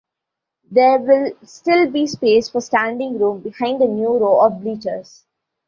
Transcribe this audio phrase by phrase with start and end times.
[0.71, 5.25] There will still be space for standing room behind the new row of bleachers.